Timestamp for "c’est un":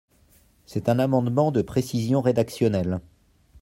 0.65-0.97